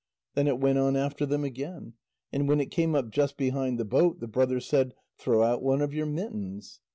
Then 0.33 0.47
it 0.47 0.57
went 0.59 0.79
on 0.79 0.95
after 0.95 1.27
them 1.27 1.43
again, 1.43 1.93
and 2.33 2.47
when 2.47 2.59
it 2.59 2.71
came 2.71 2.95
up 2.95 3.11
just 3.11 3.37
behind 3.37 3.77
the 3.77 3.85
boat, 3.85 4.19
the 4.19 4.27
brothers 4.27 4.65
said: 4.65 4.95
"Throw 5.19 5.43
out 5.43 5.61
one 5.61 5.83
of 5.83 5.93
your 5.93 6.07
mittens." 6.07 6.79